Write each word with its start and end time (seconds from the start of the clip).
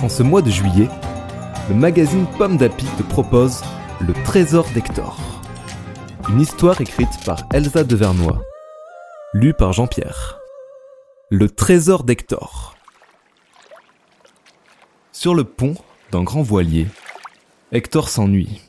En 0.00 0.08
ce 0.08 0.22
mois 0.22 0.42
de 0.42 0.50
juillet, 0.50 0.88
le 1.68 1.74
magazine 1.74 2.24
Pomme 2.38 2.56
d'Api 2.56 2.84
te 2.96 3.02
propose 3.02 3.62
Le 4.00 4.12
Trésor 4.22 4.64
d'Hector. 4.72 5.18
Une 6.28 6.40
histoire 6.40 6.80
écrite 6.80 7.08
par 7.26 7.40
Elsa 7.52 7.82
Devernois, 7.82 8.40
lue 9.34 9.54
par 9.54 9.72
Jean-Pierre. 9.72 10.38
Le 11.30 11.50
Trésor 11.50 12.04
d'Hector. 12.04 12.76
Sur 15.10 15.34
le 15.34 15.42
pont 15.42 15.74
d'un 16.12 16.22
grand 16.22 16.42
voilier, 16.42 16.86
Hector 17.72 18.08
s'ennuie. 18.08 18.60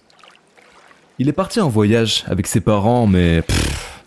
Il 1.20 1.30
est 1.30 1.34
parti 1.34 1.60
en 1.62 1.70
voyage 1.70 2.24
avec 2.26 2.48
ses 2.48 2.62
parents, 2.62 3.06
mais 3.06 3.44
pff, 3.44 4.04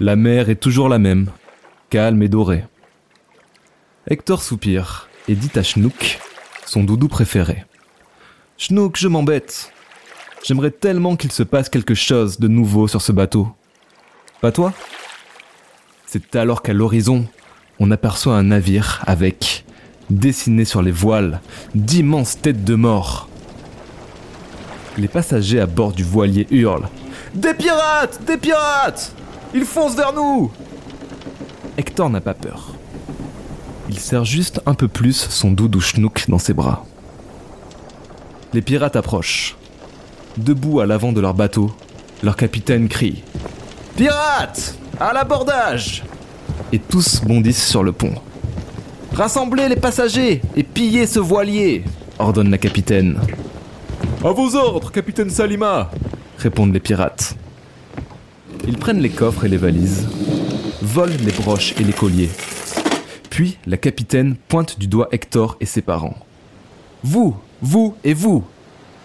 la 0.00 0.16
mer 0.16 0.48
est 0.48 0.56
toujours 0.56 0.88
la 0.88 0.98
même, 0.98 1.30
calme 1.90 2.22
et 2.22 2.28
dorée. 2.30 2.64
Hector 4.08 4.40
soupire 4.40 5.10
et 5.28 5.34
dit 5.34 5.50
à 5.54 5.62
Schnook, 5.62 6.18
doudou 6.84 7.08
préféré. 7.08 7.64
Schnook, 8.58 8.96
je 8.96 9.08
m'embête. 9.08 9.72
J'aimerais 10.44 10.70
tellement 10.70 11.16
qu'il 11.16 11.32
se 11.32 11.42
passe 11.42 11.68
quelque 11.68 11.94
chose 11.94 12.38
de 12.38 12.48
nouveau 12.48 12.88
sur 12.88 13.02
ce 13.02 13.12
bateau. 13.12 13.48
Pas 14.40 14.52
toi? 14.52 14.72
C'est 16.06 16.36
alors 16.36 16.62
qu'à 16.62 16.72
l'horizon, 16.72 17.26
on 17.80 17.90
aperçoit 17.90 18.36
un 18.36 18.44
navire 18.44 19.02
avec, 19.06 19.64
dessiné 20.08 20.64
sur 20.64 20.82
les 20.82 20.92
voiles, 20.92 21.40
d'immenses 21.74 22.40
têtes 22.40 22.64
de 22.64 22.74
mort. 22.74 23.28
Les 24.96 25.08
passagers 25.08 25.60
à 25.60 25.66
bord 25.66 25.92
du 25.92 26.04
voilier 26.04 26.46
hurlent 26.50 26.88
Des 27.34 27.52
pirates 27.52 28.24
Des 28.24 28.38
pirates 28.38 29.12
Ils 29.52 29.66
foncent 29.66 29.96
vers 29.96 30.14
nous 30.14 30.50
Hector 31.76 32.08
n'a 32.08 32.22
pas 32.22 32.32
peur. 32.32 32.75
Il 33.88 33.98
serre 33.98 34.24
juste 34.24 34.60
un 34.66 34.74
peu 34.74 34.88
plus 34.88 35.14
son 35.14 35.52
doudou 35.52 35.80
schnook 35.80 36.24
dans 36.28 36.38
ses 36.38 36.54
bras. 36.54 36.84
Les 38.52 38.62
pirates 38.62 38.96
approchent. 38.96 39.56
Debout 40.36 40.80
à 40.80 40.86
l'avant 40.86 41.12
de 41.12 41.20
leur 41.20 41.34
bateau, 41.34 41.70
leur 42.22 42.36
capitaine 42.36 42.88
crie 42.88 43.22
Pirates 43.96 44.76
À 45.00 45.12
l'abordage 45.12 46.02
Et 46.72 46.78
tous 46.78 47.20
bondissent 47.22 47.66
sur 47.66 47.82
le 47.82 47.92
pont. 47.92 48.14
Rassemblez 49.12 49.68
les 49.68 49.76
passagers 49.76 50.42
et 50.56 50.62
pillez 50.62 51.06
ce 51.06 51.18
voilier 51.20 51.84
ordonne 52.18 52.50
la 52.50 52.58
capitaine. 52.58 53.18
À 54.24 54.30
vos 54.30 54.56
ordres, 54.56 54.90
capitaine 54.90 55.30
Salima 55.30 55.90
répondent 56.38 56.72
les 56.72 56.80
pirates. 56.80 57.36
Ils 58.66 58.78
prennent 58.78 59.00
les 59.00 59.10
coffres 59.10 59.44
et 59.44 59.48
les 59.48 59.56
valises, 59.56 60.06
volent 60.82 61.14
les 61.24 61.32
broches 61.32 61.74
et 61.78 61.84
les 61.84 61.92
colliers. 61.92 62.30
Puis 63.36 63.58
la 63.66 63.76
capitaine 63.76 64.34
pointe 64.48 64.78
du 64.78 64.86
doigt 64.86 65.08
Hector 65.12 65.58
et 65.60 65.66
ses 65.66 65.82
parents. 65.82 66.16
Vous, 67.04 67.36
vous 67.60 67.94
et 68.02 68.14
vous, 68.14 68.46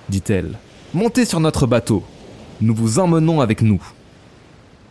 dit-elle, 0.08 0.58
montez 0.94 1.26
sur 1.26 1.42
notre 1.42 1.68
bateau. 1.68 2.02
Nous 2.62 2.73
vous 2.73 3.00
emmenons 3.00 3.42
avec 3.42 3.62
nous. 3.62 3.84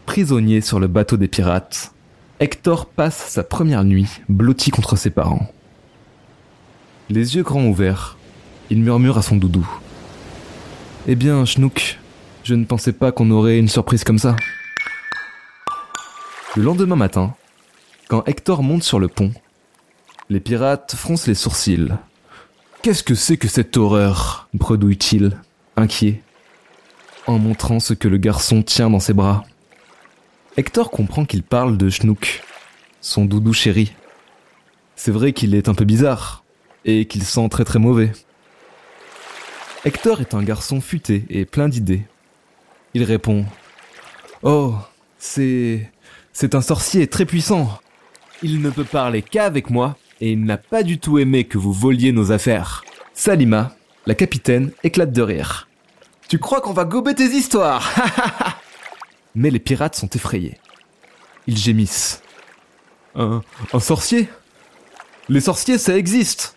Prisonnier 0.04 0.60
sur 0.60 0.78
le 0.78 0.88
bateau 0.88 1.16
des 1.16 1.26
pirates, 1.26 1.94
Hector 2.38 2.84
passe 2.84 3.30
sa 3.30 3.42
première 3.42 3.82
nuit 3.82 4.20
blotti 4.28 4.70
contre 4.70 4.96
ses 4.96 5.08
parents. 5.08 5.50
Les 7.08 7.34
yeux 7.36 7.42
grands 7.42 7.64
ouverts, 7.64 8.18
il 8.68 8.82
murmure 8.82 9.16
à 9.16 9.22
son 9.22 9.36
doudou. 9.36 9.66
Eh 11.06 11.14
bien, 11.14 11.46
Schnook, 11.46 11.98
je 12.44 12.54
ne 12.54 12.66
pensais 12.66 12.92
pas 12.92 13.10
qu'on 13.10 13.30
aurait 13.30 13.58
une 13.58 13.68
surprise 13.68 14.04
comme 14.04 14.18
ça. 14.18 14.36
Le 16.56 16.62
lendemain 16.62 16.96
matin, 16.96 17.34
quand 18.10 18.24
Hector 18.26 18.64
monte 18.64 18.82
sur 18.82 18.98
le 18.98 19.06
pont, 19.06 19.32
les 20.30 20.40
pirates 20.40 20.96
froncent 20.96 21.28
les 21.28 21.36
sourcils. 21.36 21.92
Qu'est-ce 22.82 23.04
que 23.04 23.14
c'est 23.14 23.36
que 23.36 23.46
cette 23.46 23.76
horreur 23.76 24.48
bredouille-t-il, 24.52 25.38
inquiet, 25.76 26.20
en 27.28 27.38
montrant 27.38 27.78
ce 27.78 27.94
que 27.94 28.08
le 28.08 28.16
garçon 28.16 28.64
tient 28.64 28.90
dans 28.90 28.98
ses 28.98 29.12
bras? 29.12 29.44
Hector 30.56 30.90
comprend 30.90 31.24
qu'il 31.24 31.44
parle 31.44 31.76
de 31.76 31.88
Schnook, 31.88 32.42
son 33.00 33.26
doudou 33.26 33.52
chéri. 33.52 33.92
C'est 34.96 35.12
vrai 35.12 35.32
qu'il 35.32 35.54
est 35.54 35.68
un 35.68 35.74
peu 35.74 35.84
bizarre, 35.84 36.42
et 36.84 37.04
qu'il 37.04 37.22
sent 37.22 37.48
très 37.48 37.64
très 37.64 37.78
mauvais. 37.78 38.10
Hector 39.84 40.20
est 40.20 40.34
un 40.34 40.42
garçon 40.42 40.80
futé 40.80 41.26
et 41.30 41.44
plein 41.44 41.68
d'idées. 41.68 42.02
Il 42.92 43.04
répond 43.04 43.46
Oh, 44.42 44.74
c'est. 45.16 45.92
C'est 46.32 46.56
un 46.56 46.62
sorcier 46.62 47.06
très 47.06 47.24
puissant. 47.24 47.80
Il 48.42 48.62
ne 48.62 48.70
peut 48.70 48.84
parler 48.84 49.22
qu'avec 49.22 49.70
moi, 49.70 49.96
et 50.20 50.32
il 50.32 50.44
n'a 50.44 50.56
pas 50.56 50.82
du 50.82 50.98
tout 50.98 51.18
aimé 51.18 51.44
que 51.44 51.58
vous 51.58 51.72
voliez 51.72 52.12
nos 52.12 52.32
affaires. 52.32 52.84
Salima, 53.12 53.74
la 54.06 54.14
capitaine, 54.14 54.72
éclate 54.82 55.12
de 55.12 55.22
rire. 55.22 55.68
Tu 56.28 56.38
crois 56.38 56.60
qu'on 56.60 56.72
va 56.72 56.84
gober 56.84 57.14
tes 57.14 57.26
histoires? 57.26 57.90
Mais 59.34 59.50
les 59.50 59.58
pirates 59.58 59.96
sont 59.96 60.08
effrayés. 60.08 60.58
Ils 61.46 61.56
gémissent. 61.56 62.22
Un, 63.14 63.42
un 63.72 63.80
sorcier? 63.80 64.28
Les 65.28 65.40
sorciers, 65.40 65.78
ça 65.78 65.96
existe 65.96 66.56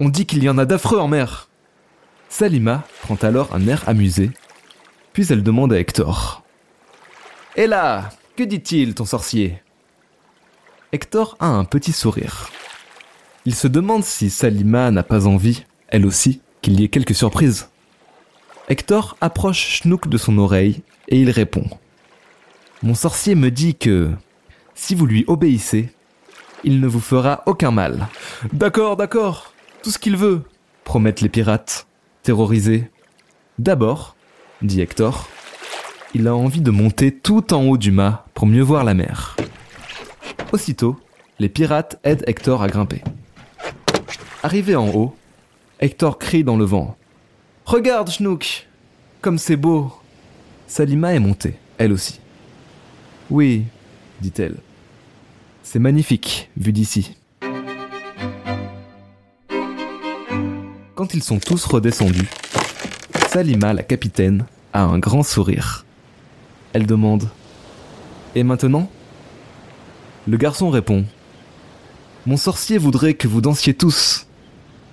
On 0.00 0.08
dit 0.08 0.26
qu'il 0.26 0.42
y 0.42 0.48
en 0.48 0.58
a 0.58 0.64
d'affreux 0.64 0.98
en 0.98 1.08
mer. 1.08 1.48
Salima 2.28 2.84
prend 3.02 3.16
alors 3.16 3.54
un 3.54 3.66
air 3.68 3.82
amusé, 3.86 4.30
puis 5.12 5.26
elle 5.30 5.42
demande 5.42 5.72
à 5.72 5.78
Hector. 5.78 6.42
Et 7.56 7.66
là, 7.66 8.10
que 8.36 8.42
dit-il, 8.42 8.94
ton 8.94 9.04
sorcier? 9.04 9.62
Hector 10.94 11.38
a 11.40 11.46
un 11.46 11.64
petit 11.64 11.92
sourire. 11.92 12.50
Il 13.46 13.54
se 13.54 13.66
demande 13.66 14.04
si 14.04 14.28
Salima 14.28 14.90
n'a 14.90 15.02
pas 15.02 15.26
envie, 15.26 15.64
elle 15.88 16.04
aussi, 16.04 16.42
qu'il 16.60 16.78
y 16.78 16.84
ait 16.84 16.88
quelques 16.88 17.14
surprises. 17.14 17.70
Hector 18.68 19.16
approche 19.22 19.78
Schnook 19.78 20.08
de 20.08 20.18
son 20.18 20.36
oreille 20.36 20.82
et 21.08 21.18
il 21.18 21.30
répond. 21.30 21.64
Mon 22.82 22.94
sorcier 22.94 23.34
me 23.34 23.50
dit 23.50 23.74
que, 23.74 24.10
si 24.74 24.94
vous 24.94 25.06
lui 25.06 25.24
obéissez, 25.28 25.90
il 26.62 26.78
ne 26.78 26.86
vous 26.86 27.00
fera 27.00 27.42
aucun 27.46 27.70
mal. 27.70 28.08
D'accord, 28.52 28.98
d'accord, 28.98 29.54
tout 29.82 29.90
ce 29.90 29.98
qu'il 29.98 30.18
veut, 30.18 30.42
promettent 30.84 31.22
les 31.22 31.30
pirates, 31.30 31.86
terrorisés. 32.22 32.90
D'abord, 33.58 34.14
dit 34.60 34.82
Hector, 34.82 35.26
il 36.12 36.28
a 36.28 36.36
envie 36.36 36.60
de 36.60 36.70
monter 36.70 37.12
tout 37.12 37.54
en 37.54 37.64
haut 37.64 37.78
du 37.78 37.92
mât 37.92 38.26
pour 38.34 38.46
mieux 38.46 38.60
voir 38.62 38.84
la 38.84 38.92
mer. 38.92 39.36
Aussitôt, 40.52 41.00
les 41.38 41.48
pirates 41.48 41.98
aident 42.04 42.24
Hector 42.26 42.62
à 42.62 42.68
grimper. 42.68 43.02
Arrivé 44.42 44.76
en 44.76 44.88
haut, 44.90 45.16
Hector 45.80 46.18
crie 46.18 46.44
dans 46.44 46.58
le 46.58 46.66
vent. 46.66 46.94
Regarde, 47.64 48.10
Schnook, 48.10 48.68
comme 49.22 49.38
c'est 49.38 49.56
beau. 49.56 49.90
Salima 50.66 51.14
est 51.14 51.20
montée, 51.20 51.54
elle 51.78 51.90
aussi. 51.90 52.20
Oui, 53.30 53.64
dit-elle. 54.20 54.56
C'est 55.62 55.78
magnifique, 55.78 56.50
vu 56.58 56.72
d'ici. 56.72 57.16
Quand 60.94 61.14
ils 61.14 61.22
sont 61.22 61.38
tous 61.38 61.64
redescendus, 61.64 62.28
Salima, 63.28 63.72
la 63.72 63.82
capitaine, 63.82 64.44
a 64.74 64.82
un 64.82 64.98
grand 64.98 65.22
sourire. 65.22 65.86
Elle 66.74 66.84
demande 66.84 67.30
Et 68.34 68.42
maintenant? 68.42 68.90
Le 70.28 70.36
garçon 70.36 70.70
répond 70.70 71.04
Mon 72.26 72.36
sorcier 72.36 72.78
voudrait 72.78 73.14
que 73.14 73.26
vous 73.26 73.40
dansiez 73.40 73.74
tous, 73.74 74.28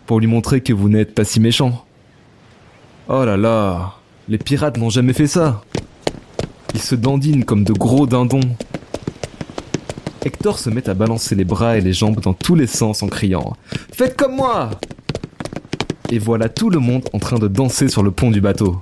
pour 0.07 0.19
lui 0.19 0.25
montrer 0.25 0.61
que 0.61 0.73
vous 0.73 0.89
n'êtes 0.89 1.13
pas 1.13 1.23
si 1.23 1.39
méchant. 1.39 1.85
Oh 3.07 3.23
là 3.25 3.37
là, 3.37 3.97
les 4.27 4.39
pirates 4.39 4.77
n'ont 4.77 4.89
jamais 4.89 5.13
fait 5.13 5.27
ça. 5.27 5.61
Ils 6.73 6.81
se 6.81 6.95
dandinent 6.95 7.45
comme 7.45 7.63
de 7.63 7.73
gros 7.73 8.07
dindons. 8.07 8.55
Hector 10.25 10.57
se 10.57 10.71
met 10.71 10.89
à 10.89 10.95
balancer 10.95 11.35
les 11.35 11.45
bras 11.45 11.77
et 11.77 11.81
les 11.81 11.93
jambes 11.93 12.19
dans 12.21 12.33
tous 12.33 12.55
les 12.55 12.67
sens 12.67 13.03
en 13.03 13.07
criant⁇ 13.07 13.55
Faites 13.93 14.17
comme 14.17 14.35
moi!⁇ 14.35 14.71
Et 16.13 16.17
voilà 16.17 16.49
tout 16.49 16.71
le 16.71 16.79
monde 16.79 17.07
en 17.13 17.19
train 17.19 17.37
de 17.37 17.47
danser 17.47 17.87
sur 17.87 18.01
le 18.01 18.09
pont 18.09 18.31
du 18.31 18.41
bateau. 18.41 18.81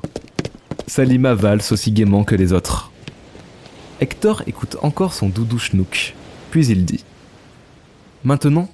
Salima 0.87 1.33
valse 1.33 1.73
aussi 1.73 1.91
gaiement 1.91 2.23
que 2.23 2.35
les 2.35 2.53
autres. 2.53 2.91
Hector 3.99 4.43
écoute 4.47 4.77
encore 4.81 5.13
son 5.13 5.27
doudou 5.27 5.59
schnook, 5.59 6.15
puis 6.51 6.67
il 6.67 6.85
dit⁇ 6.85 6.95
Maintenant, 8.23 8.69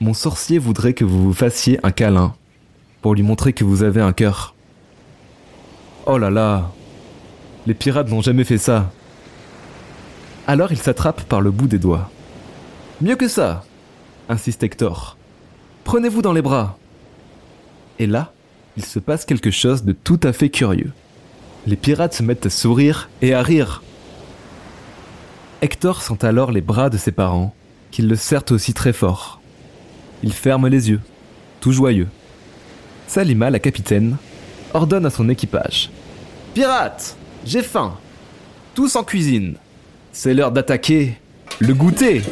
Mon 0.00 0.14
sorcier 0.14 0.58
voudrait 0.58 0.94
que 0.94 1.04
vous 1.04 1.22
vous 1.22 1.32
fassiez 1.32 1.78
un 1.84 1.92
câlin 1.92 2.34
pour 3.02 3.14
lui 3.14 3.22
montrer 3.22 3.52
que 3.52 3.64
vous 3.64 3.82
avez 3.82 4.00
un 4.00 4.12
cœur. 4.12 4.54
Oh 6.06 6.18
là 6.18 6.30
là 6.30 6.72
Les 7.66 7.74
pirates 7.74 8.08
n'ont 8.08 8.22
jamais 8.22 8.44
fait 8.44 8.58
ça. 8.58 8.90
Alors 10.46 10.72
il 10.72 10.78
s'attrape 10.78 11.22
par 11.22 11.40
le 11.40 11.52
bout 11.52 11.68
des 11.68 11.78
doigts. 11.78 12.10
Mieux 13.00 13.16
que 13.16 13.28
ça 13.28 13.64
insiste 14.28 14.62
Hector. 14.62 15.16
Prenez-vous 15.84 16.22
dans 16.22 16.32
les 16.32 16.42
bras. 16.42 16.78
Et 17.98 18.06
là, 18.06 18.32
il 18.76 18.84
se 18.84 18.98
passe 18.98 19.24
quelque 19.24 19.50
chose 19.50 19.84
de 19.84 19.92
tout 19.92 20.20
à 20.22 20.32
fait 20.32 20.48
curieux. 20.48 20.92
Les 21.66 21.76
pirates 21.76 22.14
se 22.14 22.22
mettent 22.22 22.46
à 22.46 22.50
sourire 22.50 23.10
et 23.20 23.34
à 23.34 23.42
rire. 23.42 23.82
Hector 25.62 26.02
sent 26.02 26.24
alors 26.24 26.50
les 26.50 26.60
bras 26.60 26.90
de 26.90 26.98
ses 26.98 27.12
parents, 27.12 27.54
qui 27.92 28.02
le 28.02 28.16
serrent 28.16 28.50
aussi 28.50 28.74
très 28.74 28.92
fort. 28.92 29.40
Il 30.24 30.32
ferme 30.32 30.66
les 30.66 30.90
yeux, 30.90 31.00
tout 31.60 31.70
joyeux. 31.70 32.08
Salima, 33.06 33.48
la 33.48 33.60
capitaine, 33.60 34.16
ordonne 34.74 35.06
à 35.06 35.10
son 35.10 35.28
équipage. 35.28 35.88
Pirates, 36.52 37.16
j'ai 37.46 37.62
faim. 37.62 37.96
Tous 38.74 38.96
en 38.96 39.04
cuisine. 39.04 39.54
C'est 40.12 40.34
l'heure 40.34 40.50
d'attaquer 40.50 41.16
le 41.60 41.74
goûter. 41.74 42.22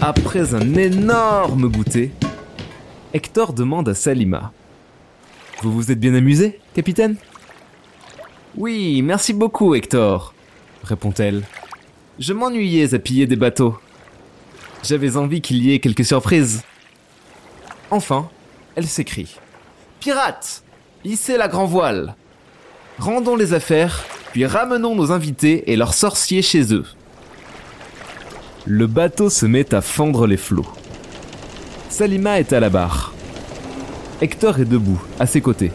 Après 0.00 0.54
un 0.54 0.74
énorme 0.76 1.68
goûter, 1.68 2.10
Hector 3.12 3.52
demande 3.52 3.90
à 3.90 3.94
Salima. 3.94 4.50
Vous 5.60 5.72
vous 5.72 5.92
êtes 5.92 6.00
bien 6.00 6.14
amusé, 6.14 6.58
capitaine? 6.72 7.16
Oui, 8.56 9.02
merci 9.02 9.34
beaucoup, 9.34 9.74
Hector, 9.74 10.32
répond-elle. 10.90 11.44
Je 12.18 12.32
m'ennuyais 12.32 12.94
à 12.94 12.98
piller 12.98 13.26
des 13.26 13.36
bateaux. 13.36 13.78
J'avais 14.82 15.16
envie 15.16 15.40
qu'il 15.40 15.64
y 15.64 15.72
ait 15.72 15.78
quelques 15.78 16.04
surprises. 16.04 16.62
Enfin, 17.90 18.28
elle 18.76 18.86
s'écrie. 18.86 19.36
Pirates 20.00 20.62
Hissez 21.04 21.38
la 21.38 21.48
grand 21.48 21.64
voile 21.64 22.14
Rendons 22.98 23.36
les 23.36 23.54
affaires, 23.54 24.04
puis 24.32 24.44
ramenons 24.44 24.94
nos 24.94 25.12
invités 25.12 25.72
et 25.72 25.76
leurs 25.76 25.94
sorciers 25.94 26.42
chez 26.42 26.74
eux. 26.74 26.84
Le 28.66 28.86
bateau 28.86 29.30
se 29.30 29.46
met 29.46 29.74
à 29.74 29.80
fendre 29.80 30.26
les 30.26 30.36
flots. 30.36 30.68
Salima 31.88 32.38
est 32.38 32.52
à 32.52 32.60
la 32.60 32.68
barre. 32.68 33.14
Hector 34.20 34.60
est 34.60 34.66
debout, 34.66 35.00
à 35.18 35.24
ses 35.24 35.40
côtés. 35.40 35.72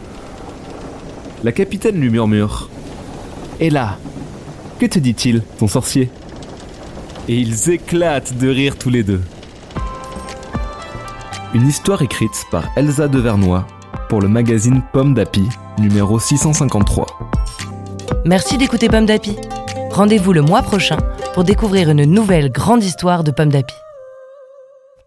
La 1.42 1.50
capitaine 1.50 2.00
lui 2.00 2.10
murmure. 2.10 2.70
Et 3.58 3.70
là, 3.70 3.98
que 4.78 4.86
te 4.86 4.98
dit-il, 4.98 5.42
ton 5.58 5.68
sorcier? 5.68 6.10
Et 7.28 7.36
ils 7.36 7.70
éclatent 7.70 8.36
de 8.38 8.48
rire 8.48 8.76
tous 8.76 8.90
les 8.90 9.02
deux. 9.02 9.20
Une 11.54 11.66
histoire 11.66 12.02
écrite 12.02 12.44
par 12.50 12.64
Elsa 12.76 13.08
Devernois 13.08 13.66
pour 14.08 14.20
le 14.20 14.28
magazine 14.28 14.82
Pomme 14.92 15.14
d'Api, 15.14 15.44
numéro 15.78 16.18
653. 16.18 17.06
Merci 18.24 18.58
d'écouter 18.58 18.88
Pomme 18.88 19.06
d'Api. 19.06 19.36
Rendez-vous 19.90 20.32
le 20.32 20.42
mois 20.42 20.62
prochain 20.62 20.98
pour 21.34 21.44
découvrir 21.44 21.90
une 21.90 22.04
nouvelle 22.04 22.50
grande 22.50 22.84
histoire 22.84 23.24
de 23.24 23.30
Pomme 23.30 23.50
d'Api. 23.50 23.74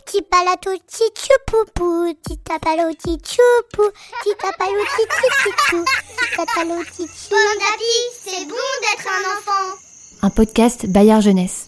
Tipalato 0.05 0.71
tichupupu, 0.87 2.13
titapalo 2.23 2.93
tichupu, 2.93 3.91
titapalo 4.23 4.81
tichupu, 4.95 5.85
titapalo 6.17 6.83
tichupu. 6.85 7.29
Pomme 7.29 7.59
d'api, 7.59 7.93
c'est 8.23 8.45
bon 8.45 8.55
d'être 8.81 9.07
un 9.07 9.23
enfant. 9.37 9.77
Un 10.23 10.29
podcast 10.29 10.85
Bayard 10.87 11.21
Jeunesse. 11.21 11.67